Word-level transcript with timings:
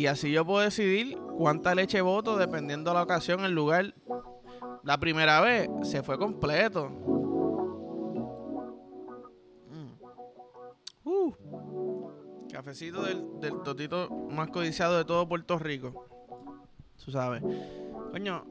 Y 0.00 0.06
así 0.06 0.32
yo 0.32 0.46
puedo 0.46 0.60
decidir 0.60 1.18
cuánta 1.36 1.74
leche 1.74 2.00
voto 2.00 2.38
dependiendo 2.38 2.88
de 2.88 2.94
la 2.94 3.02
ocasión, 3.02 3.44
el 3.44 3.52
lugar. 3.52 3.94
La 4.82 4.98
primera 4.98 5.42
vez 5.42 5.68
se 5.82 6.02
fue 6.02 6.16
completo. 6.16 6.88
Mm. 9.68 9.92
Uh. 11.04 11.34
Cafecito 12.50 13.02
del, 13.02 13.40
del 13.40 13.60
totito 13.62 14.08
más 14.30 14.48
codiciado 14.48 14.96
de 14.96 15.04
todo 15.04 15.28
Puerto 15.28 15.58
Rico. 15.58 16.06
Tú 17.04 17.10
sabes. 17.10 17.42
Coño, 18.10 18.46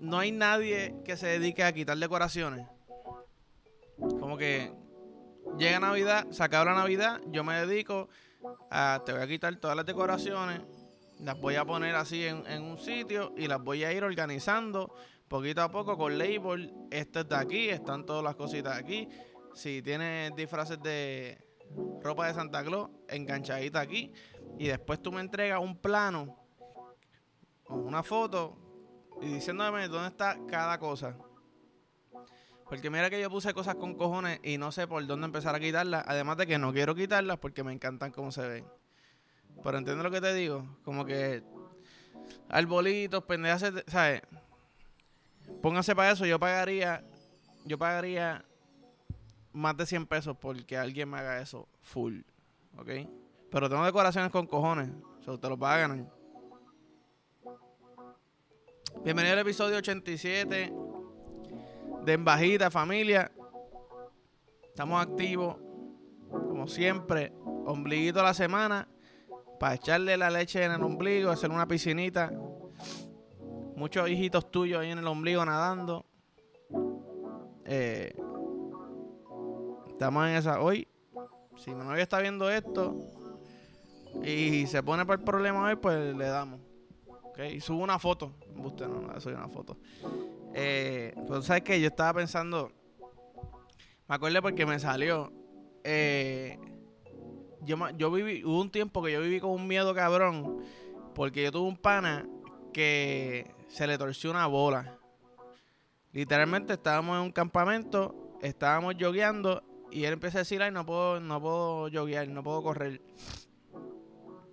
no 0.00 0.18
hay 0.18 0.32
nadie 0.32 0.96
que 1.04 1.18
se 1.18 1.26
dedique 1.26 1.62
a 1.62 1.74
quitar 1.74 1.98
decoraciones. 1.98 2.66
Como 4.18 4.38
que 4.38 4.72
llega 5.58 5.80
Navidad, 5.80 6.26
se 6.30 6.48
la 6.48 6.64
Navidad, 6.74 7.20
yo 7.26 7.44
me 7.44 7.54
dedico 7.54 8.08
a, 8.70 9.02
te 9.04 9.12
voy 9.12 9.22
a 9.22 9.26
quitar 9.26 9.54
todas 9.56 9.76
las 9.76 9.86
decoraciones, 9.86 10.60
las 11.20 11.40
voy 11.40 11.56
a 11.56 11.64
poner 11.64 11.94
así 11.94 12.24
en, 12.24 12.62
un 12.62 12.78
sitio 12.78 13.32
y 13.36 13.46
las 13.46 13.62
voy 13.62 13.84
a 13.84 13.92
ir 13.92 14.04
organizando 14.04 14.94
poquito 15.28 15.62
a 15.62 15.70
poco 15.70 15.96
con 15.96 16.18
label. 16.18 16.74
Este 16.90 17.20
está 17.20 17.40
aquí, 17.40 17.68
están 17.68 18.04
todas 18.04 18.22
las 18.22 18.34
cositas 18.34 18.78
aquí. 18.78 19.08
Si 19.54 19.82
tienes 19.82 20.34
disfraces 20.34 20.80
de 20.82 21.38
ropa 22.02 22.26
de 22.26 22.34
Santa 22.34 22.62
Claus, 22.64 22.90
enganchadita 23.08 23.80
aquí. 23.80 24.12
Y 24.58 24.68
después 24.68 25.00
tú 25.02 25.12
me 25.12 25.20
entregas 25.20 25.60
un 25.60 25.76
plano 25.76 26.36
o 27.66 27.76
una 27.76 28.02
foto 28.02 28.56
y 29.22 29.34
diciéndome 29.34 29.88
dónde 29.88 30.08
está 30.08 30.38
cada 30.48 30.78
cosa. 30.78 31.16
Porque 32.74 32.90
mira 32.90 33.08
que 33.08 33.20
yo 33.20 33.30
puse 33.30 33.54
cosas 33.54 33.76
con 33.76 33.94
cojones 33.94 34.40
y 34.42 34.58
no 34.58 34.72
sé 34.72 34.88
por 34.88 35.06
dónde 35.06 35.26
empezar 35.26 35.54
a 35.54 35.60
quitarlas. 35.60 36.02
Además 36.08 36.36
de 36.38 36.48
que 36.48 36.58
no 36.58 36.72
quiero 36.72 36.92
quitarlas 36.92 37.38
porque 37.38 37.62
me 37.62 37.72
encantan 37.72 38.10
cómo 38.10 38.32
se 38.32 38.48
ven. 38.48 38.66
Pero 39.62 39.78
entiendo 39.78 40.02
lo 40.02 40.10
que 40.10 40.20
te 40.20 40.34
digo. 40.34 40.66
Como 40.82 41.04
que 41.04 41.44
arbolitos, 42.48 43.22
pendejas, 43.22 43.72
¿sabes? 43.86 44.22
Pónganse 45.62 45.94
para 45.94 46.10
eso. 46.10 46.26
Yo 46.26 46.40
pagaría, 46.40 47.04
yo 47.64 47.78
pagaría 47.78 48.44
más 49.52 49.76
de 49.76 49.86
100 49.86 50.06
pesos 50.06 50.36
porque 50.36 50.76
alguien 50.76 51.08
me 51.08 51.18
haga 51.18 51.40
eso 51.40 51.68
full. 51.80 52.22
¿Ok? 52.76 52.90
Pero 53.52 53.70
tengo 53.70 53.84
decoraciones 53.84 54.32
con 54.32 54.48
cojones. 54.48 54.90
O 55.20 55.22
sea, 55.22 55.38
te 55.38 55.48
lo 55.48 55.56
pagan. 55.56 56.10
Bienvenido 59.04 59.34
al 59.34 59.38
episodio 59.38 59.76
87 59.76 60.72
de 62.04 62.12
Embajita 62.12 62.70
Familia. 62.70 63.32
Estamos 64.62 65.00
activos, 65.00 65.56
como 66.30 66.68
siempre, 66.68 67.32
ombliguito 67.64 68.20
a 68.20 68.24
la 68.24 68.34
semana, 68.34 68.88
para 69.58 69.74
echarle 69.74 70.16
la 70.16 70.30
leche 70.30 70.64
en 70.64 70.72
el 70.72 70.82
ombligo, 70.82 71.30
hacer 71.30 71.50
una 71.50 71.66
piscinita. 71.66 72.32
Muchos 73.76 74.08
hijitos 74.08 74.50
tuyos 74.50 74.80
ahí 74.80 74.90
en 74.90 74.98
el 74.98 75.06
ombligo 75.06 75.44
nadando. 75.44 76.04
Eh, 77.64 78.14
estamos 79.88 80.26
en 80.26 80.34
esa. 80.34 80.60
Hoy, 80.60 80.86
si 81.56 81.70
mi 81.70 81.84
novia 81.84 82.02
está 82.02 82.18
viendo 82.20 82.50
esto 82.50 82.94
y 84.22 84.66
se 84.66 84.82
pone 84.82 85.06
por 85.06 85.18
el 85.18 85.24
problema 85.24 85.64
hoy, 85.64 85.76
pues 85.76 86.14
le 86.14 86.26
damos. 86.26 86.60
Y 87.50 87.60
subo 87.60 87.82
una 87.82 87.98
foto. 87.98 88.32
Usted 88.56 88.86
no, 88.86 89.00
no, 89.00 89.20
soy 89.20 89.32
una 89.32 89.48
foto. 89.48 89.76
Eh, 90.54 91.14
pues 91.26 91.44
sabes 91.44 91.62
que 91.62 91.80
yo 91.80 91.88
estaba 91.88 92.14
pensando. 92.14 92.72
Me 94.08 94.14
acuerdo 94.14 94.40
porque 94.42 94.64
me 94.64 94.78
salió. 94.78 95.32
Eh, 95.82 96.58
yo, 97.62 97.76
yo 97.96 98.10
viví, 98.10 98.44
hubo 98.44 98.60
un 98.60 98.70
tiempo 98.70 99.02
que 99.02 99.12
yo 99.12 99.20
viví 99.20 99.40
con 99.40 99.50
un 99.50 99.66
miedo 99.66 99.94
cabrón. 99.94 100.64
Porque 101.14 101.42
yo 101.42 101.52
tuve 101.52 101.68
un 101.68 101.76
pana 101.76 102.26
que 102.72 103.54
se 103.68 103.86
le 103.86 103.98
torció 103.98 104.30
una 104.30 104.46
bola. 104.46 104.98
Literalmente 106.12 106.74
estábamos 106.74 107.16
en 107.16 107.22
un 107.22 107.32
campamento, 107.32 108.38
estábamos 108.40 108.96
yogueando 108.96 109.62
y 109.90 110.04
él 110.04 110.12
empezó 110.12 110.38
a 110.38 110.40
decir, 110.40 110.62
ay, 110.62 110.70
no 110.70 110.86
puedo, 110.86 111.18
no 111.20 111.40
puedo 111.40 111.88
yoguear, 111.88 112.28
no 112.28 112.42
puedo 112.42 112.62
correr. 112.62 113.00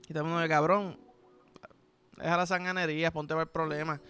Y 0.07 0.13
todo 0.13 0.19
el 0.19 0.25
mundo 0.25 0.39
de 0.39 0.49
cabrón, 0.49 0.99
deja 2.17 2.37
la 2.37 2.45
sanganería, 2.45 3.11
ponte 3.11 3.33
por 3.33 3.43
el 3.43 3.49
problema. 3.49 4.01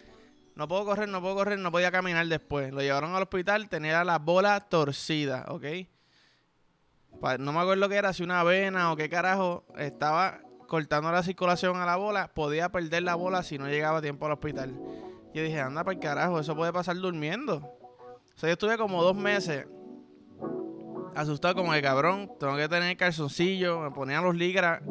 No 0.55 0.67
puedo 0.67 0.85
correr, 0.85 1.07
no 1.07 1.21
puedo 1.21 1.35
correr, 1.35 1.59
no 1.59 1.71
podía 1.71 1.91
caminar 1.91 2.27
después. 2.27 2.73
Lo 2.73 2.81
llevaron 2.81 3.15
al 3.15 3.23
hospital, 3.23 3.69
tenía 3.69 4.03
la 4.03 4.19
bola 4.19 4.59
torcida, 4.59 5.45
¿ok? 5.47 5.65
No 7.39 7.53
me 7.53 7.59
acuerdo 7.59 7.87
qué 7.87 7.95
era, 7.95 8.13
si 8.13 8.23
una 8.23 8.43
vena 8.43 8.91
o 8.91 8.95
qué 8.95 9.09
carajo. 9.09 9.65
Estaba 9.77 10.41
cortando 10.67 11.11
la 11.11 11.23
circulación 11.23 11.77
a 11.77 11.85
la 11.85 11.95
bola. 11.95 12.33
Podía 12.33 12.69
perder 12.69 13.03
la 13.03 13.15
bola 13.15 13.43
si 13.43 13.57
no 13.57 13.67
llegaba 13.67 13.99
a 13.99 14.01
tiempo 14.01 14.25
al 14.25 14.33
hospital. 14.33 14.77
Yo 15.33 15.43
dije, 15.43 15.59
anda 15.59 15.83
para 15.83 15.93
el 15.93 15.99
carajo, 16.01 16.39
eso 16.39 16.55
puede 16.55 16.73
pasar 16.73 16.97
durmiendo. 16.97 17.57
O 17.57 18.39
sea, 18.39 18.49
yo 18.49 18.53
estuve 18.53 18.77
como 18.77 19.03
dos 19.03 19.15
meses 19.15 19.67
asustado 21.15 21.55
como 21.55 21.73
el 21.73 21.81
cabrón. 21.81 22.31
Tengo 22.39 22.55
que 22.57 22.67
tener 22.67 22.97
calzoncillo, 22.97 23.79
me 23.79 23.91
ponía 23.91 24.19
los 24.21 24.35
ligras 24.35 24.81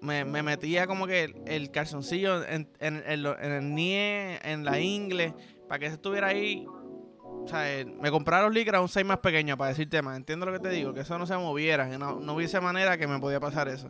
me, 0.00 0.24
metía 0.24 0.86
como 0.86 1.06
que 1.06 1.34
el, 1.46 1.70
calzoncillo 1.70 2.44
en, 2.44 2.68
el 2.80 3.74
nie, 3.74 4.38
en 4.42 4.64
la 4.64 4.80
ingle, 4.80 5.34
para 5.68 5.78
que 5.80 5.86
estuviera 5.86 6.28
ahí. 6.28 6.66
O 6.66 7.48
sea, 7.48 7.84
me 7.84 8.10
comprara 8.10 8.44
los 8.44 8.54
licras 8.54 8.80
un 8.80 8.88
6 8.88 9.06
más 9.06 9.18
pequeño 9.18 9.56
para 9.56 9.70
decirte 9.70 10.02
más. 10.02 10.16
Entiendo 10.16 10.46
lo 10.46 10.52
que 10.52 10.60
te 10.60 10.70
digo, 10.70 10.92
que 10.92 11.00
eso 11.00 11.18
no 11.18 11.26
se 11.26 11.36
moviera, 11.36 11.88
que 11.88 11.98
no, 11.98 12.16
hubiese 12.34 12.60
manera 12.60 12.98
que 12.98 13.06
me 13.06 13.18
podía 13.18 13.40
pasar 13.40 13.68
eso. 13.68 13.88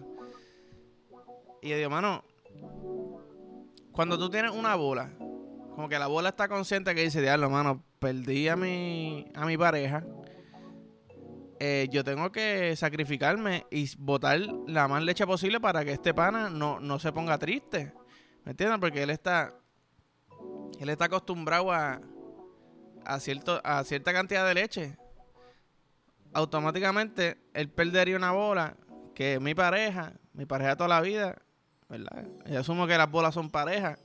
Y 1.62 1.70
yo 1.70 1.76
digo, 1.76 1.90
mano, 1.90 2.22
cuando 3.92 4.18
tú 4.18 4.28
tienes 4.30 4.52
una 4.52 4.74
bola, 4.74 5.10
como 5.74 5.88
que 5.88 5.98
la 5.98 6.06
bola 6.06 6.30
está 6.30 6.48
consciente 6.48 6.94
que 6.94 7.02
dice, 7.02 7.20
diablo, 7.20 7.50
mano, 7.50 7.82
perdí 7.98 8.48
a 8.48 8.56
mi, 8.56 9.26
a 9.34 9.46
mi 9.46 9.56
pareja 9.56 10.04
eh, 11.58 11.88
yo 11.90 12.04
tengo 12.04 12.30
que 12.30 12.76
sacrificarme 12.76 13.66
y 13.70 13.88
botar 13.96 14.38
la 14.66 14.88
más 14.88 15.02
leche 15.02 15.26
posible 15.26 15.58
para 15.58 15.84
que 15.84 15.92
este 15.92 16.12
pana 16.12 16.50
no, 16.50 16.80
no 16.80 16.98
se 16.98 17.12
ponga 17.12 17.38
triste. 17.38 17.94
¿Me 18.44 18.50
entiendes? 18.50 18.78
Porque 18.78 19.02
él 19.02 19.10
está. 19.10 19.54
Él 20.78 20.90
está 20.90 21.06
acostumbrado 21.06 21.72
a, 21.72 22.00
a, 23.04 23.20
cierto, 23.20 23.60
a 23.64 23.82
cierta 23.84 24.12
cantidad 24.12 24.46
de 24.46 24.54
leche. 24.54 24.98
Automáticamente 26.34 27.38
él 27.54 27.70
perdería 27.70 28.16
una 28.16 28.32
bola 28.32 28.76
que 29.14 29.40
mi 29.40 29.54
pareja, 29.54 30.12
mi 30.34 30.44
pareja 30.44 30.76
toda 30.76 30.88
la 30.88 31.00
vida, 31.00 31.40
¿verdad? 31.88 32.28
Yo 32.50 32.60
asumo 32.60 32.86
que 32.86 32.98
las 32.98 33.10
bolas 33.10 33.32
son 33.32 33.50
parejas. 33.50 33.98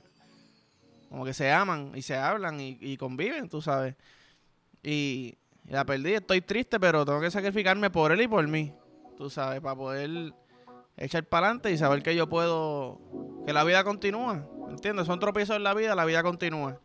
Como 1.10 1.26
que 1.26 1.34
se 1.34 1.52
aman 1.52 1.92
y 1.94 2.00
se 2.00 2.16
hablan 2.16 2.58
y, 2.58 2.78
y 2.80 2.96
conviven, 2.96 3.50
tú 3.50 3.60
sabes. 3.60 3.96
Y 4.82 5.36
la 5.68 5.84
perdí, 5.84 6.14
estoy 6.14 6.40
triste, 6.40 6.78
pero 6.78 7.04
tengo 7.04 7.20
que 7.20 7.30
sacrificarme 7.30 7.90
por 7.90 8.12
él 8.12 8.20
y 8.20 8.28
por 8.28 8.46
mí. 8.46 8.74
Tú 9.16 9.30
sabes, 9.30 9.60
para 9.60 9.76
poder 9.76 10.34
echar 10.96 11.24
para 11.24 11.46
adelante 11.46 11.72
y 11.72 11.78
saber 11.78 12.02
que 12.02 12.14
yo 12.14 12.28
puedo. 12.28 13.00
que 13.46 13.52
la 13.52 13.64
vida 13.64 13.84
continúa. 13.84 14.46
¿Entiendes? 14.68 15.06
Son 15.06 15.18
tropiezos 15.18 15.56
en 15.56 15.62
la 15.62 15.74
vida, 15.74 15.94
la 15.94 16.04
vida 16.04 16.22
continúa. 16.22 16.80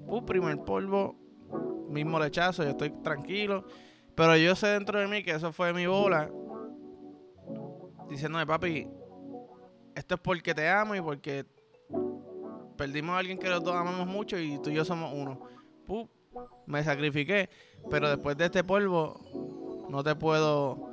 Uh, 0.00 0.24
primer 0.24 0.58
polvo, 0.58 1.16
mismo 1.88 2.18
lechazo, 2.18 2.64
yo 2.64 2.70
estoy 2.70 2.90
tranquilo. 3.02 3.64
Pero 4.14 4.36
yo 4.36 4.54
sé 4.54 4.68
dentro 4.68 4.98
de 4.98 5.06
mí 5.06 5.22
que 5.22 5.32
eso 5.32 5.52
fue 5.52 5.72
mi 5.72 5.86
bola. 5.86 6.30
Diciéndome, 8.08 8.46
papi, 8.46 8.88
esto 9.94 10.14
es 10.16 10.20
porque 10.20 10.54
te 10.54 10.68
amo 10.68 10.94
y 10.94 11.00
porque 11.00 11.46
perdimos 12.76 13.14
a 13.14 13.18
alguien 13.18 13.38
que 13.38 13.48
los 13.48 13.62
dos 13.62 13.74
amamos 13.74 14.06
mucho 14.06 14.38
y 14.38 14.58
tú 14.58 14.70
y 14.70 14.74
yo 14.74 14.84
somos 14.84 15.12
uno. 15.14 15.40
Uh, 15.86 16.06
me 16.66 16.82
sacrifiqué, 16.84 17.48
pero 17.90 18.08
después 18.08 18.36
de 18.36 18.46
este 18.46 18.64
polvo 18.64 19.86
no 19.88 20.02
te 20.02 20.14
puedo, 20.14 20.90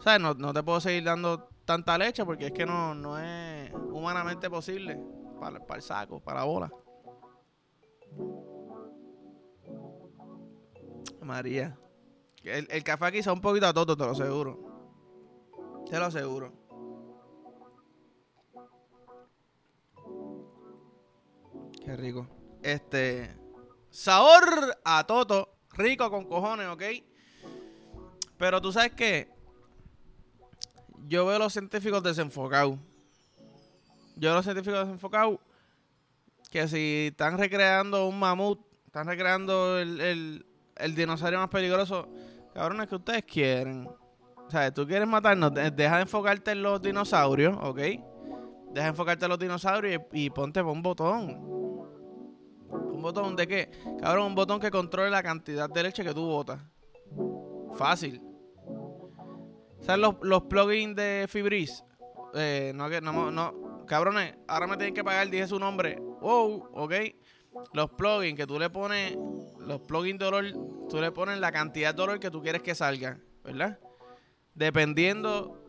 ¿sabes? 0.00 0.20
No, 0.20 0.34
no 0.34 0.52
te 0.52 0.62
puedo 0.62 0.80
seguir 0.80 1.04
dando 1.04 1.48
tanta 1.64 1.96
leche 1.98 2.24
porque 2.24 2.46
es 2.46 2.52
que 2.52 2.66
no, 2.66 2.94
no 2.94 3.18
es 3.18 3.72
humanamente 3.72 4.50
posible 4.50 4.98
para, 5.40 5.64
para 5.64 5.78
el 5.78 5.82
saco, 5.82 6.20
para 6.20 6.40
la 6.40 6.46
bola. 6.46 6.72
María. 11.22 11.78
El, 12.42 12.66
el 12.70 12.82
café 12.82 13.06
aquí 13.06 13.18
está 13.18 13.32
un 13.32 13.40
poquito 13.40 13.66
a 13.66 13.72
todo, 13.72 13.96
te 13.96 14.04
lo 14.04 14.10
aseguro. 14.10 14.58
Te 15.88 15.98
lo 15.98 16.06
aseguro. 16.06 16.52
Qué 21.84 21.96
rico. 21.96 22.26
Este. 22.62 23.41
Sabor 23.92 24.76
a 24.84 25.04
toto. 25.06 25.48
Rico 25.74 26.10
con 26.10 26.24
cojones, 26.24 26.66
¿ok? 26.66 26.82
Pero 28.36 28.60
tú 28.60 28.72
sabes 28.72 28.92
que 28.92 29.30
yo 31.06 31.24
veo 31.26 31.36
a 31.36 31.38
los 31.38 31.52
científicos 31.52 32.02
desenfocados. 32.02 32.76
Yo 34.16 34.30
veo 34.30 34.34
los 34.34 34.44
científicos 34.44 34.80
desenfocados 34.80 35.38
que 36.50 36.68
si 36.68 37.08
están 37.10 37.38
recreando 37.38 38.06
un 38.06 38.18
mamut, 38.18 38.60
están 38.86 39.06
recreando 39.06 39.78
el, 39.78 40.44
el, 40.76 40.94
dinosaurio 40.94 41.38
más 41.38 41.48
peligroso, 41.48 42.08
cabrones, 42.52 42.88
que 42.88 42.96
ustedes 42.96 43.24
quieren. 43.24 43.88
O 44.36 44.50
sea, 44.50 44.72
tú 44.72 44.86
quieres 44.86 45.08
matarnos, 45.08 45.52
deja 45.54 45.96
de 45.96 46.02
enfocarte 46.02 46.50
en 46.50 46.62
los 46.62 46.82
dinosaurios, 46.82 47.56
¿ok? 47.62 47.78
Deja 48.74 48.88
enfocarte 48.88 49.24
en 49.24 49.30
los 49.30 49.38
dinosaurios 49.38 50.02
y, 50.12 50.28
ponte 50.28 50.62
por 50.62 50.72
un 50.72 50.82
botón. 50.82 51.61
¿Un 53.02 53.12
botón 53.12 53.34
de 53.34 53.48
qué? 53.48 53.68
Cabrón, 54.00 54.28
un 54.28 54.34
botón 54.36 54.60
que 54.60 54.70
controle 54.70 55.10
la 55.10 55.24
cantidad 55.24 55.68
de 55.68 55.82
leche 55.82 56.04
que 56.04 56.14
tú 56.14 56.24
botas. 56.24 56.60
Fácil. 57.74 58.22
¿Sabes 59.80 60.00
los, 60.00 60.14
los 60.22 60.42
plugins 60.42 60.94
de 60.94 61.26
Fibris? 61.28 61.82
Eh, 62.32 62.70
no, 62.72 62.88
no, 62.88 63.32
no, 63.32 63.86
cabrones, 63.86 64.36
ahora 64.46 64.68
me 64.68 64.76
tienen 64.76 64.94
que 64.94 65.02
pagar, 65.02 65.28
dije 65.28 65.48
su 65.48 65.58
nombre. 65.58 65.96
Wow, 66.20 66.68
ok. 66.74 66.92
Los 67.72 67.90
plugins 67.90 68.36
que 68.36 68.46
tú 68.46 68.56
le 68.56 68.70
pones, 68.70 69.18
los 69.58 69.80
plugins 69.80 70.20
de 70.20 70.26
olor, 70.26 70.44
tú 70.88 71.00
le 71.00 71.10
pones 71.10 71.40
la 71.40 71.50
cantidad 71.50 71.92
de 71.92 72.02
olor 72.02 72.20
que 72.20 72.30
tú 72.30 72.40
quieres 72.40 72.62
que 72.62 72.76
salga, 72.76 73.18
¿verdad? 73.42 73.80
Dependiendo 74.54 75.60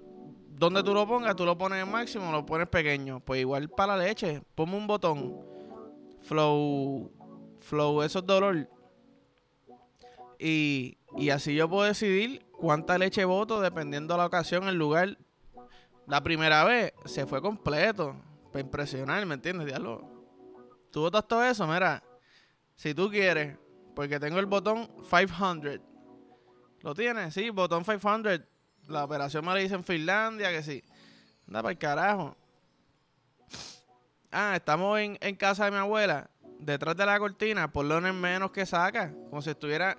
donde 0.50 0.83
tú 0.83 0.94
lo 0.94 1.07
pongas, 1.07 1.35
tú 1.35 1.45
lo 1.45 1.57
pones 1.57 1.81
en 1.81 1.89
máximo 1.89 2.30
o 2.30 2.31
lo 2.31 2.45
pones 2.45 2.68
pequeño. 2.68 3.21
Pues 3.21 3.39
igual 3.39 3.69
para 3.69 3.97
la 3.97 4.03
leche, 4.03 4.44
ponme 4.53 4.77
un 4.77 4.85
botón. 4.85 5.51
Flow, 6.21 7.12
flow, 7.63 8.04
esos 8.04 8.25
dolor. 8.25 8.69
Y, 10.38 10.98
y 11.18 11.30
así 11.30 11.56
yo 11.56 11.69
puedo 11.69 11.83
decidir 11.83 12.45
cuánta 12.51 12.98
leche 12.98 13.25
voto 13.25 13.62
dependiendo 13.62 14.13
de 14.13 14.18
la 14.19 14.25
ocasión, 14.25 14.68
el 14.68 14.75
lugar. 14.75 15.18
La 16.06 16.21
primera 16.21 16.63
vez 16.63 16.94
se 17.06 17.25
fue 17.25 17.42
completo. 17.42 18.15
Para 18.51 18.62
impresionar, 18.62 19.25
¿me 19.25 19.36
entiendes? 19.36 19.65
Diablo. 19.65 20.07
Tú 20.92 21.01
votas 21.01 21.27
todo 21.27 21.44
eso, 21.44 21.65
mira. 21.65 22.04
Si 22.75 22.94
tú 22.94 23.10
quieres, 23.10 23.57
porque 23.95 24.19
tengo 24.19 24.39
el 24.39 24.45
botón 24.45 24.89
500. 25.09 25.80
¿Lo 26.81 26.94
tienes? 26.94 27.33
Sí, 27.33 27.50
botón 27.50 27.83
500 27.83 28.42
la 28.88 29.06
operación 29.06 29.45
me 29.45 29.54
la 29.54 29.62
hice 29.62 29.75
en 29.75 29.83
Finlandia, 29.83 30.51
que 30.51 30.63
sí. 30.63 30.83
Anda 31.48 31.62
para 31.62 31.71
el 31.71 31.77
carajo. 31.77 32.36
Ah, 34.31 34.54
estamos 34.56 35.00
en, 35.00 35.36
casa 35.36 35.66
de 35.66 35.71
mi 35.71 35.77
abuela. 35.77 36.30
Detrás 36.63 36.95
de 36.95 37.06
la 37.06 37.19
cortina, 37.19 37.71
ponlo 37.71 37.98
en 37.98 38.06
el 38.06 38.13
menos 38.13 38.51
que 38.51 38.65
saca. 38.65 39.13
Como 39.30 39.42
si 39.42 39.50
estuviera. 39.50 39.98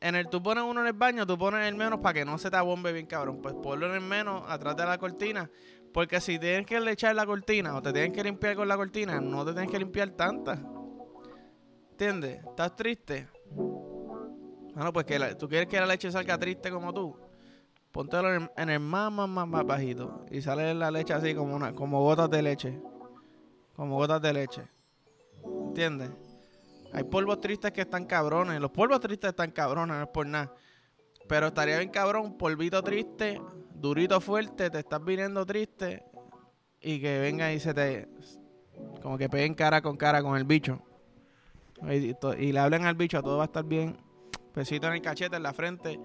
En 0.00 0.16
el, 0.16 0.28
tú 0.28 0.42
pones 0.42 0.64
uno 0.64 0.80
en 0.80 0.88
el 0.88 0.94
baño, 0.94 1.24
tú 1.24 1.38
pones 1.38 1.66
el 1.68 1.76
menos 1.76 2.00
para 2.00 2.14
que 2.14 2.24
no 2.24 2.36
se 2.36 2.50
te 2.50 2.56
abombe 2.56 2.92
bien, 2.92 3.06
cabrón. 3.06 3.40
Pues 3.40 3.54
ponlo 3.54 3.86
en 3.86 3.92
el 3.92 4.00
menos, 4.00 4.42
atrás 4.48 4.76
de 4.76 4.84
la 4.84 4.98
cortina. 4.98 5.48
Porque 5.92 6.20
si 6.20 6.38
tienes 6.38 6.66
que 6.66 6.78
echar 6.90 7.14
la 7.14 7.24
cortina 7.24 7.76
o 7.76 7.82
te 7.82 7.92
tienes 7.92 8.12
que 8.12 8.24
limpiar 8.24 8.56
con 8.56 8.66
la 8.66 8.76
cortina, 8.76 9.20
no 9.20 9.44
te 9.44 9.52
tienes 9.52 9.70
que 9.70 9.78
limpiar 9.78 10.10
tanta. 10.10 10.60
¿Entiendes? 11.92 12.42
¿Estás 12.44 12.74
triste? 12.74 13.28
Bueno, 14.74 14.92
pues 14.92 15.06
que 15.06 15.34
tú 15.36 15.48
quieres 15.48 15.68
que 15.68 15.78
la 15.78 15.86
leche 15.86 16.10
salga 16.10 16.36
triste 16.36 16.70
como 16.70 16.92
tú. 16.92 17.16
Póntelo 17.92 18.48
en, 18.56 18.70
el 18.70 18.80
más, 18.80 19.12
más, 19.12 19.28
más, 19.28 19.66
bajito. 19.66 20.24
Y 20.30 20.40
sale 20.40 20.74
la 20.74 20.90
leche 20.90 21.12
así 21.12 21.34
como, 21.34 21.54
una, 21.54 21.74
como 21.74 22.02
gotas 22.02 22.30
de 22.30 22.42
leche. 22.42 22.80
Como 23.76 23.96
gotas 23.96 24.20
de 24.20 24.32
leche. 24.32 24.62
¿Entiendes? 25.72 26.10
Hay 26.92 27.04
polvos 27.04 27.40
tristes 27.40 27.72
que 27.72 27.80
están 27.80 28.04
cabrones. 28.04 28.60
Los 28.60 28.70
polvos 28.72 29.00
tristes 29.00 29.30
están 29.30 29.52
cabrones, 29.52 29.96
no 29.96 30.02
es 30.02 30.08
por 30.10 30.26
nada. 30.26 30.54
Pero 31.26 31.46
estaría 31.46 31.78
bien 31.78 31.88
cabrón, 31.88 32.36
polvito 32.36 32.82
triste, 32.82 33.40
durito 33.74 34.20
fuerte, 34.20 34.68
te 34.68 34.80
estás 34.80 35.02
viniendo 35.02 35.46
triste. 35.46 36.04
Y 36.78 37.00
que 37.00 37.20
venga 37.20 37.50
y 37.50 37.58
se 37.58 37.72
te. 37.72 38.06
Como 39.00 39.16
que 39.16 39.30
peguen 39.30 39.54
cara 39.54 39.80
con 39.80 39.96
cara 39.96 40.22
con 40.22 40.36
el 40.36 40.44
bicho. 40.44 40.82
Y, 41.90 42.14
y 42.38 42.52
le 42.52 42.58
hablen 42.58 42.84
al 42.84 42.94
bicho, 42.94 43.22
todo 43.22 43.38
va 43.38 43.44
a 43.44 43.46
estar 43.46 43.64
bien. 43.64 43.96
Pesito 44.52 44.88
en 44.88 44.92
el 44.92 45.00
cachete, 45.00 45.36
en 45.36 45.42
la 45.42 45.54
frente 45.54 45.98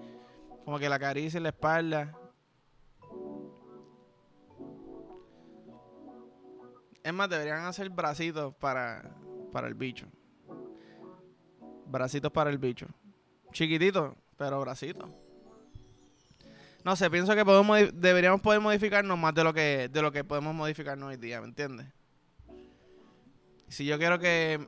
como 0.64 0.78
que 0.78 0.88
la 0.88 0.98
caricia 0.98 1.36
en 1.36 1.42
la 1.42 1.50
espalda. 1.50 2.18
Es 7.02 7.12
más, 7.12 7.28
deberían 7.28 7.66
hacer 7.66 7.90
bracitos 7.90 8.54
para, 8.54 9.14
para 9.52 9.68
el 9.68 9.74
bicho. 9.74 10.06
Bracitos 11.86 12.30
para 12.30 12.50
el 12.50 12.58
bicho. 12.58 12.86
Chiquititos, 13.52 14.14
pero 14.36 14.60
bracitos. 14.60 15.08
No 16.84 16.96
sé, 16.96 17.10
pienso 17.10 17.34
que 17.34 17.44
podemos, 17.44 17.78
deberíamos 17.94 18.40
poder 18.40 18.60
modificarnos 18.60 19.18
más 19.18 19.34
de 19.34 19.44
lo 19.44 19.52
que 19.52 19.88
de 19.92 20.02
lo 20.02 20.12
que 20.12 20.24
podemos 20.24 20.54
modificarnos 20.54 21.08
hoy 21.10 21.16
día, 21.16 21.40
¿me 21.40 21.48
entiendes? 21.48 21.86
Si 23.68 23.84
yo 23.84 23.98
quiero 23.98 24.18
que 24.18 24.66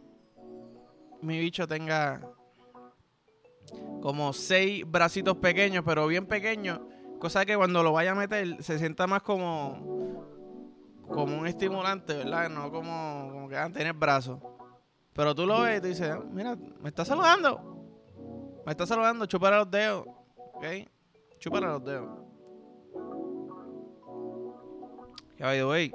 mi 1.23 1.39
bicho 1.39 1.67
tenga 1.67 2.21
como 4.03 4.33
seis 4.33 4.85
bracitos 4.87 5.37
pequeños, 5.37 5.85
pero 5.87 6.07
bien 6.07 6.27
pequeños. 6.27 6.81
Cosa 7.19 7.45
que 7.45 7.57
cuando 7.57 7.83
lo 7.83 7.93
vaya 7.93 8.13
a 8.13 8.15
meter 8.15 8.63
se 8.63 8.79
sienta 8.79 9.07
más 9.07 9.23
como 9.23 10.01
como 11.07 11.39
un 11.39 11.47
estimulante, 11.47 12.15
¿verdad? 12.15 12.49
No 12.49 12.71
como, 12.71 13.31
como 13.33 13.49
que 13.49 13.57
van 13.57 13.73
a 13.73 13.75
tener 13.75 13.93
brazos. 13.93 14.39
Pero 15.13 15.35
tú 15.35 15.47
lo 15.47 15.63
ves 15.63 15.79
y 15.79 15.81
te 15.83 15.89
dices, 15.89 16.15
mira, 16.31 16.57
me 16.81 16.89
está 16.89 17.05
saludando. 17.05 17.61
Me 18.65 18.73
está 18.73 18.87
saludando, 18.87 19.27
chúpale 19.27 19.57
los 19.57 19.71
dedos. 19.71 20.07
¿Ok? 20.55 20.65
Chúpale 21.39 21.67
los 21.67 21.85
dedos. 21.85 22.09
Que 25.37 25.45
by 25.45 25.59
the 25.59 25.65
way. 25.65 25.93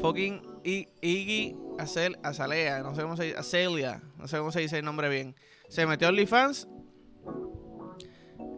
Fucking 0.00 0.42
Iggy 0.64 1.56
Azalea, 1.78 2.82
no 2.82 2.94
sé 2.94 3.02
cómo 3.02 3.16
se 3.16 3.24
dice, 3.24 3.38
Azalea, 3.38 4.02
no 4.16 4.26
sé 4.26 4.38
cómo 4.38 4.50
se 4.50 4.60
dice 4.60 4.78
el 4.78 4.84
nombre 4.84 5.08
bien. 5.08 5.36
Se 5.68 5.86
metió 5.86 6.08
a 6.08 6.10
OnlyFans. 6.10 6.68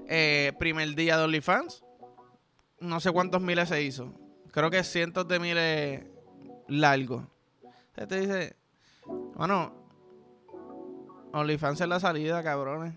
Eh, 0.08 0.52
primer 0.58 0.94
día 0.94 1.18
de 1.18 1.24
OnlyFans. 1.24 1.84
No 2.80 3.00
sé 3.00 3.12
cuántos 3.12 3.42
miles 3.42 3.68
se 3.68 3.82
hizo. 3.82 4.14
Creo 4.50 4.70
que 4.70 4.82
cientos 4.82 5.28
de 5.28 5.38
miles 5.38 6.06
largos. 6.68 7.24
Te 7.94 8.20
dice, 8.20 8.56
bueno, 9.38 9.72
OnlyFans 11.32 11.80
es 11.80 11.88
la 11.88 12.00
salida, 12.00 12.42
cabrones. 12.42 12.94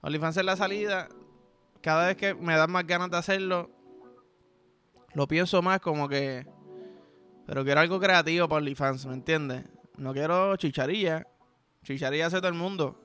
OnlyFans 0.00 0.36
es 0.38 0.44
la 0.44 0.56
salida. 0.56 1.08
Cada 1.80 2.08
vez 2.08 2.16
que 2.16 2.34
me 2.34 2.56
dan 2.56 2.72
más 2.72 2.84
ganas 2.88 3.08
de 3.08 3.16
hacerlo, 3.16 3.70
lo 5.14 5.28
pienso 5.28 5.62
más 5.62 5.78
como 5.78 6.08
que. 6.08 6.44
Pero 7.46 7.62
quiero 7.62 7.80
algo 7.80 8.00
creativo 8.00 8.48
para 8.48 8.58
OnlyFans, 8.58 9.06
¿me 9.06 9.14
entiendes? 9.14 9.64
No 9.96 10.12
quiero 10.12 10.56
chicharilla. 10.56 11.24
Chicharía 11.84 12.26
hace 12.26 12.38
todo 12.38 12.48
el 12.48 12.54
mundo. 12.54 13.00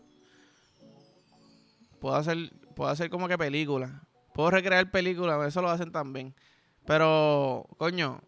Puedo 1.99 2.15
hacer, 2.15 2.51
puedo 2.75 2.89
hacer 2.89 3.11
como 3.11 3.27
que 3.27 3.37
películas. 3.37 3.91
Puedo 4.33 4.49
recrear 4.49 4.89
películas, 4.89 5.47
eso 5.47 5.61
lo 5.61 5.69
hacen 5.69 5.91
también. 5.91 6.33
Pero, 6.87 7.67
coño. 7.77 8.21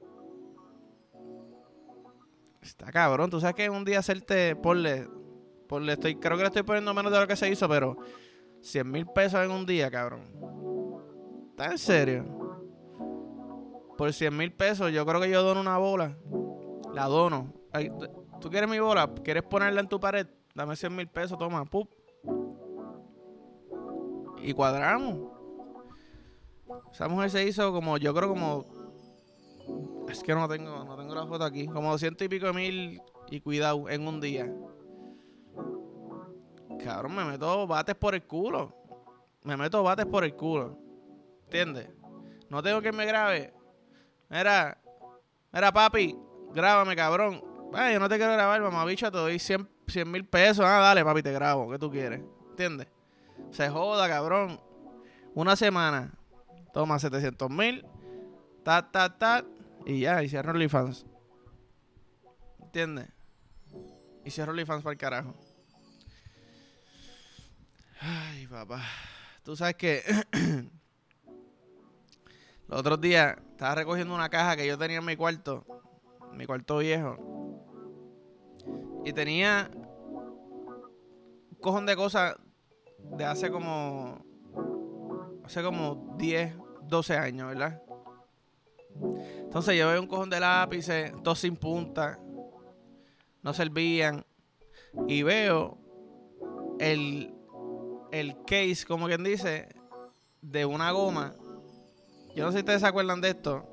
Está 2.68 2.92
cabrón. 2.92 3.30
Tú 3.30 3.40
sabes 3.40 3.56
que 3.56 3.69
un 3.69 3.86
día 3.86 4.00
hacerte, 4.00 4.56
porle, 4.56 5.07
porle, 5.69 5.94
estoy, 5.94 6.16
creo 6.16 6.36
que 6.36 6.44
le 6.44 6.47
estoy 6.47 6.64
poniendo 6.64 6.94
menos 6.94 7.12
de 7.12 7.19
lo 7.19 7.28
que 7.28 7.38
se 7.38 7.50
hizo, 7.50 7.68
pero 7.69 7.97
100 8.62 8.92
mil 8.92 9.07
pesos 9.07 9.44
en 9.44 9.52
un 9.52 9.66
día, 9.66 9.90
cabrón. 9.90 10.24
¿Estás 11.52 11.71
en 11.71 11.78
serio? 11.78 12.26
Por 13.97 14.12
100 14.12 14.36
mil 14.36 14.52
pesos, 14.52 14.92
yo 14.92 15.06
creo 15.06 15.21
que 15.21 15.30
yo 15.30 15.42
dono 15.44 15.62
una 15.62 15.78
bola. 15.78 16.18
La 16.94 17.06
dono. 17.06 17.54
¿Tú 18.42 18.50
quieres 18.50 18.69
mi 18.69 18.80
bola? 18.80 19.09
¿Quieres 19.24 19.44
ponerla 19.44 19.80
en 19.80 19.88
tu 19.88 20.00
pared? 20.00 20.28
Dame 20.54 20.76
100 20.76 20.95
mil 20.95 21.07
pesos, 21.07 21.38
toma, 21.38 21.64
pup. 21.64 21.90
Y 24.42 24.54
cuadramos. 24.54 25.31
Esa 26.92 27.07
mujer 27.07 27.30
se 27.30 27.47
hizo 27.47 27.71
como, 27.71 27.97
yo 27.97 28.14
creo 28.14 28.28
como. 28.28 28.66
Es 30.07 30.23
que 30.23 30.33
no 30.33 30.47
tengo, 30.47 30.85
no 30.85 30.95
tengo 30.95 31.14
la 31.14 31.28
foto 31.28 31.44
aquí. 31.44 31.68
Como 31.68 31.92
200 31.92 32.26
y 32.26 32.30
pico 32.30 32.47
de 32.47 32.54
mil 32.54 33.02
y 33.30 33.42
cuidado 33.42 33.90
en 33.90 34.07
un 34.07 34.21
día. 34.21 34.52
Cabrón, 36.83 37.16
me 37.16 37.26
meto 37.26 37.68
bates 37.68 37.95
por 37.95 38.16
el 38.16 38.23
culo. 38.23 38.73
Me 39.44 39.57
meto 39.57 39.83
bates 39.83 40.06
por 40.06 40.23
el 40.23 40.33
culo. 40.35 40.78
¿Entiendes? 41.45 41.90
No 42.49 42.64
tengo 42.64 42.81
que 42.81 42.92
me 42.92 43.06
grabe. 43.06 43.54
Mira, 44.30 44.78
mira, 45.52 45.71
papi, 45.71 46.18
grábame, 46.54 46.95
cabrón. 46.95 47.42
Ay, 47.73 47.94
yo 47.94 47.99
no 47.99 48.07
te 48.07 48.18
quiero 48.18 48.33
grabar, 48.33 48.61
mamá 48.61 48.85
bicha, 48.85 49.11
te 49.11 49.18
doy 49.18 49.40
100 49.40 49.78
100 49.87 50.11
mil 50.11 50.26
pesos. 50.26 50.66
Ah, 50.66 50.80
dale, 50.80 51.04
papi, 51.04 51.23
te 51.23 51.31
grabo. 51.31 51.69
¿Qué 51.71 51.80
tú 51.80 51.90
quieres? 51.90 52.21
¿Entiendes? 52.52 52.87
Se 53.52 53.69
joda, 53.69 54.07
cabrón. 54.07 54.59
Una 55.33 55.56
semana. 55.56 56.14
Toma 56.73 56.99
700 56.99 57.49
mil. 57.49 57.85
Ta, 58.64 58.92
ta, 58.92 59.18
ta. 59.18 59.45
Y 59.87 60.01
ya, 60.01 60.21
y 60.21 60.27
cierro 60.27 60.51
OnlyFans. 60.51 61.06
¿Entiendes? 62.61 63.07
Y 64.25 64.31
cierro 64.31 64.51
OnlyFans 64.51 64.83
para 64.83 64.91
el 64.91 64.97
carajo. 64.97 65.33
Ay, 68.01 68.47
papá. 68.47 68.83
Tú 69.44 69.56
sabes 69.56 69.75
que 69.75 70.03
los 72.67 72.81
otros 72.81 72.99
días 72.99 73.37
estaba 73.51 73.75
recogiendo 73.75 74.13
una 74.13 74.27
caja 74.27 74.57
que 74.57 74.67
yo 74.67 74.77
tenía 74.77 74.97
en 74.97 75.06
mi 75.06 75.15
cuarto, 75.15 75.65
mi 76.33 76.45
cuarto 76.45 76.79
viejo. 76.79 77.15
Y 79.06 79.13
tenía 79.13 79.71
un 79.73 81.57
cojón 81.61 81.85
de 81.85 81.95
cosas 81.95 82.35
de 83.15 83.23
hace 83.23 83.49
como. 83.49 84.21
Hace 85.45 85.63
como 85.63 86.13
10, 86.17 86.57
12 86.89 87.17
años, 87.17 87.47
¿verdad? 87.47 87.86
Entonces 89.39 89.75
veo 89.75 90.01
un 90.01 90.07
cojón 90.07 90.30
de 90.30 90.39
lápices, 90.39 91.11
todos 91.23 91.39
sin 91.39 91.56
punta, 91.56 92.19
no 93.42 93.54
servían. 93.54 94.25
Y 95.07 95.23
veo 95.23 95.77
el, 96.80 97.33
el 98.11 98.35
case, 98.45 98.85
como 98.87 99.07
quien 99.07 99.23
dice, 99.23 99.69
de 100.42 100.66
una 100.66 100.92
goma. 100.92 101.35
Yo 102.35 102.45
no 102.45 102.51
sé 102.51 102.57
si 102.57 102.61
ustedes 102.61 102.81
se 102.81 102.87
acuerdan 102.87 103.21
de 103.21 103.30
esto. 103.30 103.66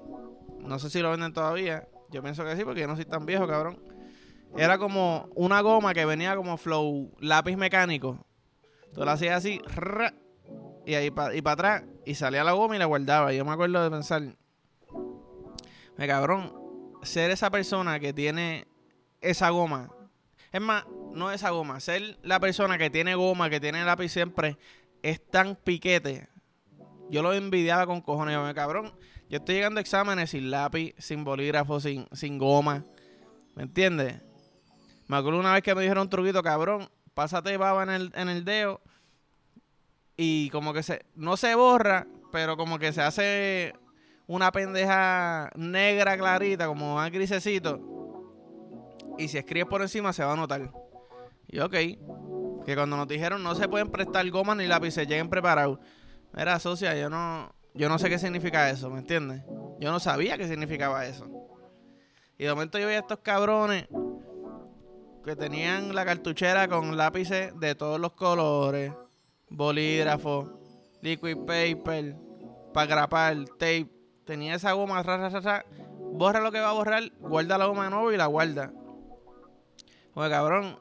No 0.61 0.79
sé 0.79 0.91
si 0.91 1.01
lo 1.01 1.11
venden 1.11 1.33
todavía. 1.33 1.89
Yo 2.11 2.23
pienso 2.23 2.45
que 2.45 2.57
sí, 2.57 2.65
porque 2.65 2.81
yo 2.81 2.87
no 2.87 2.97
soy 2.97 3.05
tan 3.05 3.27
viejo, 3.27 3.47
cabrón. 3.47 3.79
Era 4.57 4.79
como 4.79 5.29
una 5.35 5.61
goma 5.61 5.93
que 5.95 6.05
venía 6.05 6.37
como 6.37 6.57
flow 6.57 7.13
lápiz 7.21 7.57
mecánico. 7.57 8.25
Tú 8.93 9.05
la 9.05 9.13
hacías 9.13 9.37
así, 9.39 9.61
y 10.87 10.95
ahí 10.95 11.07
y 11.07 11.43
para 11.43 11.53
atrás, 11.53 11.85
y 12.07 12.15
salía 12.15 12.45
la 12.45 12.53
goma 12.53 12.77
y 12.77 12.79
la 12.79 12.85
guardaba. 12.85 13.33
Yo 13.33 13.45
me 13.45 13.51
acuerdo 13.51 13.83
de 13.83 13.91
pensar, 13.91 14.23
me 15.97 16.07
cabrón, 16.07 16.53
ser 17.03 17.31
esa 17.31 17.51
persona 17.51 18.01
que 18.01 18.13
tiene 18.13 18.67
esa 19.21 19.51
goma. 19.51 19.91
Es 20.53 20.61
más, 20.61 20.85
no 21.13 21.31
esa 21.31 21.51
goma, 21.51 21.81
ser 21.81 22.19
la 22.23 22.41
persona 22.41 22.79
que 22.79 22.91
tiene 22.91 23.15
goma, 23.15 23.51
que 23.51 23.61
tiene 23.61 23.85
lápiz 23.85 24.11
siempre, 24.11 24.57
es 25.03 25.25
tan 25.31 25.57
piquete. 25.57 26.29
Yo 27.11 27.23
lo 27.23 27.33
envidiaba 27.33 27.87
con 27.87 28.01
cojones. 28.01 28.39
me 28.39 28.55
cabrón, 28.55 28.95
yo 29.29 29.39
estoy 29.39 29.57
llegando 29.57 29.79
a 29.79 29.83
exámenes 29.83 30.31
sin 30.31 30.51
lápiz, 30.51 30.95
sin 30.99 31.25
bolígrafo, 31.25 31.81
sin, 31.81 32.07
sin 32.13 32.39
goma. 32.39 32.85
¿Me 33.55 33.65
entiendes? 33.65 34.21
Me 35.07 35.17
acuerdo 35.17 35.39
una 35.39 35.53
vez 35.53 35.63
que 35.63 35.75
me 35.75 35.83
dijeron 35.83 36.03
un 36.03 36.11
truquito, 36.11 36.43
cabrón, 36.43 36.89
pásate 37.15 37.57
baba 37.57 37.83
en 37.83 37.91
el, 37.91 38.13
en 38.15 38.29
el 38.29 38.45
dedo 38.45 38.81
y 40.17 40.51
como 40.51 40.73
que 40.73 40.83
se, 40.83 41.05
no 41.15 41.37
se 41.37 41.55
borra, 41.55 42.07
pero 42.33 42.57
como 42.57 42.79
que 42.79 42.93
se 42.93 43.03
hace 43.03 43.75
una 44.27 44.51
pendeja 44.53 45.51
negra 45.55 46.17
clarita, 46.17 46.67
como 46.67 46.95
más 46.95 47.11
grisecito. 47.11 47.81
Y 49.19 49.29
si 49.29 49.39
escribes 49.39 49.69
por 49.69 49.83
encima 49.83 50.13
se 50.13 50.25
va 50.25 50.33
a 50.33 50.37
notar. 50.37 50.71
Y 51.49 51.61
ok, 51.61 51.73
que 52.65 52.75
cuando 52.75 52.97
nos 52.97 53.07
dijeron 53.07 53.43
no 53.43 53.55
se 53.55 53.69
pueden 53.69 53.91
prestar 53.91 54.29
gomas 54.31 54.57
ni 54.57 54.67
lápices, 54.67 55.07
lleguen 55.07 55.29
preparados. 55.29 55.79
Era 56.37 56.59
socia, 56.59 56.97
yo 56.97 57.09
no, 57.09 57.55
yo 57.75 57.89
no 57.89 57.99
sé 57.99 58.09
qué 58.09 58.19
significa 58.19 58.71
eso, 58.71 58.91
¿me 58.91 58.99
entiendes? 58.99 59.43
Yo 59.79 59.93
no 59.93 60.01
sabía 60.01 60.37
qué 60.37 60.49
significaba 60.49 61.07
eso. 61.07 61.27
Y 62.39 62.45
de 62.45 62.51
momento 62.51 62.79
yo 62.79 62.89
vi 62.89 62.95
a 62.95 62.99
estos 62.99 63.21
cabrones 63.21 63.87
que 65.25 65.37
tenían 65.37 65.95
la 65.95 66.05
cartuchera 66.05 66.69
con 66.69 66.97
lápices 66.97 67.59
de 67.59 67.75
todos 67.75 68.01
los 68.01 68.13
colores, 68.13 68.93
bolígrafo, 69.49 70.59
liquid 71.01 71.37
paper, 71.47 72.17
para 72.73 72.87
grapar, 72.87 73.45
tape. 73.59 73.89
Tenía 74.25 74.55
esa 74.55 74.73
goma, 74.73 75.03
ra, 75.03 75.65
borra 76.13 76.41
lo 76.41 76.51
que 76.51 76.61
va 76.61 76.71
a 76.71 76.73
borrar, 76.73 77.03
guarda 77.21 77.59
la 77.59 77.67
goma 77.67 77.85
de 77.85 77.91
nuevo 77.91 78.13
y 78.13 78.17
la 78.17 78.27
guarda. 78.27 78.73
Oye, 80.15 80.31
cabrón, 80.31 80.79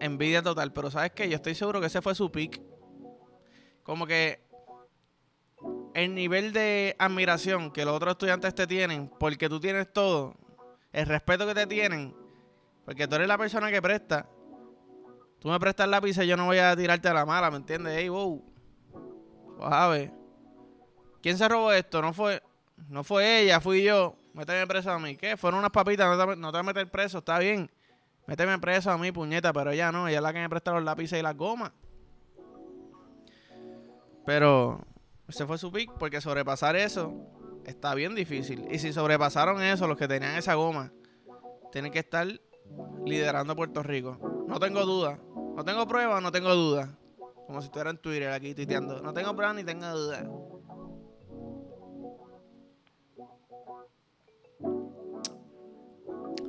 envidia 0.00 0.42
total, 0.42 0.72
pero 0.72 0.90
¿sabes 0.90 1.12
qué? 1.12 1.28
Yo 1.28 1.36
estoy 1.36 1.54
seguro 1.54 1.80
que 1.80 1.86
ese 1.86 2.00
fue 2.00 2.14
su 2.14 2.30
pick. 2.30 2.62
Como 3.82 4.06
que 4.06 4.42
el 5.94 6.14
nivel 6.14 6.52
de 6.52 6.96
admiración 6.98 7.70
que 7.70 7.84
los 7.84 7.94
otros 7.94 8.12
estudiantes 8.12 8.54
te 8.54 8.66
tienen, 8.66 9.10
porque 9.18 9.48
tú 9.48 9.60
tienes 9.60 9.92
todo, 9.92 10.34
el 10.92 11.06
respeto 11.06 11.46
que 11.46 11.54
te 11.54 11.66
tienen, 11.66 12.14
porque 12.84 13.06
tú 13.06 13.16
eres 13.16 13.28
la 13.28 13.38
persona 13.38 13.70
que 13.70 13.82
presta. 13.82 14.28
Tú 15.40 15.48
me 15.48 15.60
prestas 15.60 15.88
lápiz 15.88 16.16
y 16.18 16.26
yo 16.26 16.36
no 16.36 16.46
voy 16.46 16.58
a 16.58 16.74
tirarte 16.74 17.08
a 17.08 17.14
la 17.14 17.26
mala, 17.26 17.50
¿me 17.50 17.58
entiendes? 17.58 17.98
Ey, 17.98 18.08
wow. 18.08 18.42
a 19.60 19.88
ver. 19.88 20.23
¿Quién 21.24 21.38
se 21.38 21.48
robó 21.48 21.72
esto? 21.72 22.02
No 22.02 22.12
fue, 22.12 22.42
no 22.90 23.02
fue 23.02 23.40
ella, 23.40 23.58
fui 23.58 23.82
yo. 23.82 24.14
Méteme 24.34 24.66
preso 24.66 24.90
a 24.90 24.98
mí. 24.98 25.16
¿Qué? 25.16 25.38
Fueron 25.38 25.60
unas 25.60 25.70
papitas, 25.70 26.06
no 26.06 26.22
te, 26.22 26.36
no 26.36 26.52
vas 26.52 26.60
a 26.60 26.62
meter 26.62 26.90
preso, 26.90 27.20
está 27.20 27.38
bien. 27.38 27.70
Méteme 28.26 28.58
preso 28.58 28.90
a 28.90 28.98
mí, 28.98 29.10
puñeta, 29.10 29.50
pero 29.50 29.70
ella 29.70 29.90
no, 29.90 30.06
ella 30.06 30.18
es 30.18 30.22
la 30.22 30.34
que 30.34 30.40
me 30.40 30.50
presta 30.50 30.72
los 30.72 30.84
lápices 30.84 31.18
y 31.18 31.22
las 31.22 31.34
gomas. 31.34 31.72
Pero 34.26 34.84
ese 35.26 35.46
fue 35.46 35.56
su 35.56 35.72
pick, 35.72 35.92
porque 35.98 36.20
sobrepasar 36.20 36.76
eso 36.76 37.14
está 37.64 37.94
bien 37.94 38.14
difícil. 38.14 38.66
Y 38.70 38.78
si 38.78 38.92
sobrepasaron 38.92 39.62
eso, 39.62 39.88
los 39.88 39.96
que 39.96 40.06
tenían 40.06 40.36
esa 40.36 40.52
goma, 40.52 40.92
tienen 41.72 41.90
que 41.90 42.00
estar 42.00 42.28
liderando 43.06 43.56
Puerto 43.56 43.82
Rico. 43.82 44.18
No 44.46 44.60
tengo 44.60 44.84
duda. 44.84 45.18
No 45.56 45.64
tengo 45.64 45.88
pruebas, 45.88 46.22
no 46.22 46.30
tengo 46.30 46.54
duda. 46.54 46.98
Como 47.46 47.62
si 47.62 47.68
estuviera 47.68 47.88
en 47.88 47.96
Twitter 47.96 48.30
aquí 48.30 48.54
tuiteando. 48.54 49.00
No 49.00 49.14
tengo 49.14 49.34
pruebas 49.34 49.56
ni 49.56 49.64
tengo 49.64 49.86
duda. 49.88 50.28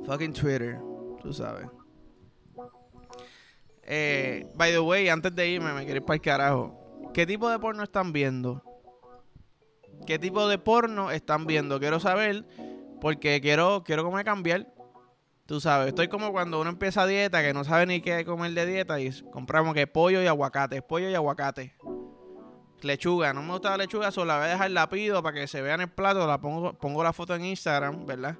Fucking 0.06 0.32
Twitter, 0.32 0.78
tú 1.20 1.32
sabes. 1.32 1.66
Eh, 3.82 4.46
by 4.54 4.72
the 4.72 4.80
way, 4.80 5.08
antes 5.08 5.34
de 5.34 5.48
irme, 5.48 5.72
me 5.72 5.84
quiero 5.84 5.98
ir 5.98 6.04
para 6.04 6.14
el 6.14 6.20
carajo. 6.20 7.10
¿Qué 7.12 7.26
tipo 7.26 7.48
de 7.48 7.58
porno 7.58 7.82
están 7.82 8.12
viendo? 8.12 8.62
¿Qué 10.06 10.18
tipo 10.18 10.48
de 10.48 10.58
porno 10.58 11.10
están 11.10 11.46
viendo? 11.46 11.80
Quiero 11.80 11.98
saber, 11.98 12.44
porque 13.00 13.40
quiero, 13.40 13.82
quiero 13.84 14.04
como 14.04 14.22
cambiar. 14.22 14.72
Tú 15.46 15.60
sabes, 15.60 15.88
estoy 15.88 16.08
como 16.08 16.32
cuando 16.32 16.60
uno 16.60 16.70
empieza 16.70 17.06
dieta, 17.06 17.42
que 17.42 17.54
no 17.54 17.62
sabe 17.62 17.86
ni 17.86 18.00
qué 18.00 18.24
comer 18.24 18.52
de 18.52 18.66
dieta, 18.66 19.00
y 19.00 19.10
compramos 19.30 19.74
que 19.74 19.86
pollo 19.86 20.20
y 20.20 20.26
aguacate, 20.26 20.82
pollo 20.82 21.08
y 21.08 21.14
aguacate. 21.14 21.74
Lechuga, 22.82 23.32
no 23.32 23.42
me 23.42 23.52
gusta 23.52 23.70
la 23.70 23.78
lechuga, 23.78 24.10
solo 24.10 24.26
la 24.26 24.38
voy 24.38 24.46
a 24.46 24.50
dejar 24.50 24.70
la 24.70 24.88
pido 24.88 25.22
para 25.22 25.38
que 25.38 25.46
se 25.46 25.62
vea 25.62 25.74
en 25.74 25.82
el 25.82 25.88
plato, 25.88 26.26
la 26.26 26.40
pongo, 26.40 26.74
pongo 26.74 27.02
la 27.02 27.12
foto 27.12 27.34
en 27.34 27.44
Instagram, 27.44 28.04
¿verdad? 28.06 28.36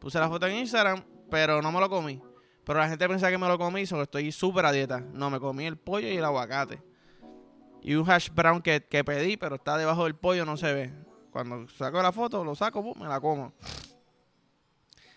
Puse 0.00 0.18
la 0.18 0.28
foto 0.28 0.46
en 0.46 0.56
Instagram, 0.56 1.04
pero 1.30 1.60
no 1.60 1.70
me 1.70 1.78
lo 1.78 1.88
comí. 1.88 2.20
Pero 2.64 2.78
la 2.78 2.88
gente 2.88 3.06
piensa 3.06 3.30
que 3.30 3.38
me 3.38 3.46
lo 3.48 3.58
comí, 3.58 3.86
solo 3.86 4.02
estoy 4.02 4.32
súper 4.32 4.64
a 4.64 4.72
dieta. 4.72 5.00
No, 5.00 5.28
me 5.30 5.38
comí 5.38 5.66
el 5.66 5.76
pollo 5.76 6.08
y 6.08 6.16
el 6.16 6.24
aguacate. 6.24 6.82
Y 7.82 7.94
un 7.94 8.10
hash 8.10 8.30
brown 8.30 8.62
que, 8.62 8.80
pedí, 8.80 9.36
pero 9.36 9.56
está 9.56 9.76
debajo 9.76 10.04
del 10.04 10.14
pollo, 10.14 10.44
no 10.44 10.56
se 10.56 10.72
ve. 10.72 10.94
Cuando 11.30 11.68
saco 11.68 12.02
la 12.02 12.12
foto, 12.12 12.42
lo 12.44 12.54
saco, 12.54 12.82
me 12.94 13.06
la 13.06 13.20
como. 13.20 13.52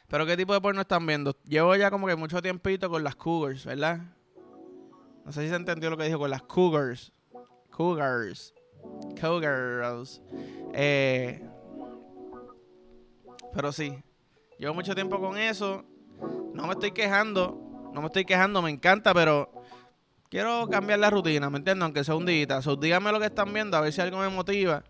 Pero 0.07 0.25
¿qué 0.25 0.37
tipo 0.37 0.53
de 0.53 0.61
porno 0.61 0.81
están 0.81 1.05
viendo? 1.05 1.35
Llevo 1.45 1.75
ya 1.75 1.89
como 1.89 2.07
que 2.07 2.15
mucho 2.15 2.41
tiempito 2.41 2.89
con 2.89 3.03
las 3.03 3.15
cougars, 3.15 3.65
¿verdad? 3.65 3.99
No 5.25 5.31
sé 5.31 5.43
si 5.43 5.49
se 5.49 5.55
entendió 5.55 5.89
lo 5.89 5.97
que 5.97 6.03
dijo 6.03 6.19
con 6.19 6.29
las 6.29 6.43
cougars. 6.43 7.11
Cougars. 7.71 8.53
Cougars. 9.19 10.21
Eh, 10.73 11.41
pero 13.53 13.71
sí. 13.71 14.03
Llevo 14.63 14.75
mucho 14.75 14.95
tiempo 14.95 15.19
con 15.19 15.37
eso. 15.37 15.83
No 16.53 16.67
me 16.67 16.71
estoy 16.71 16.93
quejando. 16.93 17.91
No 17.93 17.99
me 17.99 18.07
estoy 18.07 18.23
quejando, 18.23 18.61
me 18.61 18.69
encanta, 18.69 19.13
pero 19.13 19.51
quiero 20.29 20.69
cambiar 20.69 20.99
la 20.99 21.09
rutina, 21.09 21.49
¿me 21.49 21.57
entiendes? 21.57 21.83
Aunque 21.83 22.05
sea 22.05 22.15
un 22.15 22.25
día. 22.25 22.61
So, 22.61 22.77
díganme 22.77 23.11
lo 23.11 23.19
que 23.19 23.25
están 23.25 23.51
viendo, 23.51 23.75
a 23.75 23.81
ver 23.81 23.91
si 23.91 23.99
algo 23.99 24.19
me 24.19 24.29
motiva. 24.29 24.85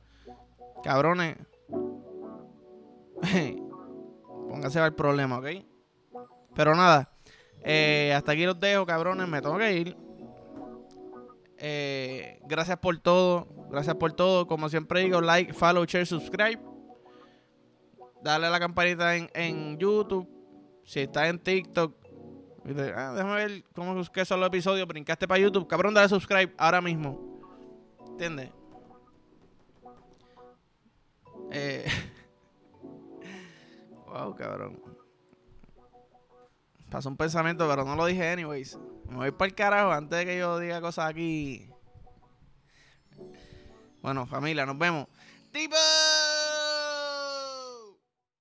Cabrones. 0.83 1.37
Pónganse 4.47 4.79
al 4.79 4.93
problema, 4.93 5.39
¿ok? 5.39 5.47
Pero 6.53 6.75
nada. 6.75 7.09
Eh, 7.63 8.13
hasta 8.15 8.33
aquí 8.33 8.45
los 8.45 8.59
dejo, 8.59 8.85
cabrones. 8.85 9.27
Me 9.27 9.41
tengo 9.41 9.57
que 9.57 9.73
ir. 9.73 9.97
Eh, 11.57 12.39
gracias 12.43 12.77
por 12.77 12.95
todo. 12.99 13.47
Gracias 13.71 13.95
por 13.95 14.13
todo. 14.13 14.45
Como 14.45 14.69
siempre 14.69 14.99
digo, 14.99 15.19
like, 15.19 15.51
follow, 15.51 15.83
share, 15.85 16.05
subscribe. 16.05 16.72
Dale 18.23 18.47
a 18.47 18.49
la 18.49 18.59
campanita 18.59 19.15
en, 19.15 19.29
en 19.33 19.77
YouTube. 19.77 20.27
Si 20.85 21.01
estás 21.01 21.29
en 21.29 21.39
TikTok, 21.39 22.03
Ah, 22.65 23.11
déjame 23.13 23.35
ver 23.35 23.63
cómo 23.75 23.99
es 23.99 24.09
que 24.09 24.23
son 24.23 24.39
los 24.39 24.47
episodios. 24.47 24.87
Brincaste 24.87 25.27
para 25.27 25.39
YouTube. 25.39 25.67
Cabrón, 25.67 25.93
dale 25.93 26.07
subscribe 26.07 26.53
ahora 26.57 26.81
mismo. 26.81 27.19
¿Entiendes? 28.07 28.51
Eh. 31.51 31.85
wow, 34.07 34.33
cabrón. 34.35 34.81
Pasó 36.89 37.09
un 37.09 37.17
pensamiento, 37.17 37.67
pero 37.67 37.83
no 37.83 37.95
lo 37.95 38.05
dije 38.05 38.29
anyways. 38.29 38.77
Me 39.09 39.17
voy 39.17 39.31
para 39.31 39.49
el 39.49 39.55
carajo 39.55 39.91
antes 39.91 40.19
de 40.19 40.25
que 40.25 40.37
yo 40.37 40.57
diga 40.59 40.79
cosas 40.79 41.09
aquí. 41.09 41.69
Bueno, 44.01 44.25
familia, 44.25 44.65
nos 44.65 44.77
vemos. 44.77 45.07
¡Tipo! 45.51 45.75